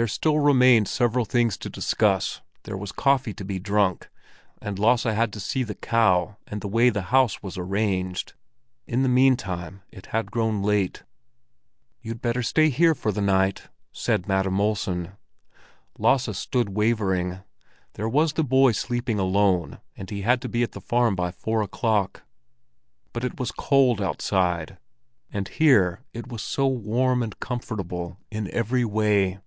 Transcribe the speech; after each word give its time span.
There 0.00 0.08
still 0.08 0.38
remained 0.38 0.88
several 0.88 1.26
things 1.26 1.58
to 1.58 1.68
discuss, 1.68 2.40
there 2.62 2.78
was 2.78 2.90
coffee 2.90 3.34
to 3.34 3.44
be 3.44 3.58
drunk, 3.58 4.08
and 4.58 4.78
Lasse 4.78 5.02
had 5.02 5.30
to 5.34 5.40
see 5.40 5.62
the 5.62 5.74
cow 5.74 6.38
and 6.46 6.62
the 6.62 6.68
way 6.68 6.88
the 6.88 7.02
house 7.12 7.42
was 7.42 7.58
arranged. 7.58 8.32
In 8.86 9.02
the 9.02 9.10
meantime 9.10 9.82
it 9.90 10.06
had 10.06 10.30
grown 10.30 10.62
late. 10.62 11.02
"You'd 12.00 12.22
better 12.22 12.42
stay 12.42 12.70
here 12.70 12.94
for 12.94 13.12
the 13.12 13.20
night," 13.20 13.64
said 13.92 14.26
Madam 14.26 14.58
Olsen. 14.58 15.18
Lasse 15.98 16.34
stood 16.38 16.70
wavering. 16.70 17.40
There 17.92 18.08
was 18.08 18.32
the 18.32 18.42
boy 18.42 18.72
sleeping 18.72 19.18
alone, 19.18 19.80
and 19.98 20.08
he 20.08 20.22
had 20.22 20.40
to 20.40 20.48
be 20.48 20.62
at 20.62 20.72
the 20.72 20.80
farm 20.80 21.14
by 21.14 21.30
four 21.30 21.60
o'clock; 21.60 22.22
but 23.12 23.22
it 23.22 23.38
was 23.38 23.52
cold 23.52 24.00
outside, 24.00 24.78
and 25.30 25.46
here 25.48 26.00
it 26.14 26.26
was 26.26 26.40
so 26.40 26.66
warm 26.66 27.22
and 27.22 27.38
comfortable 27.38 28.16
in 28.30 28.50
every 28.54 28.84
way. 28.86 29.40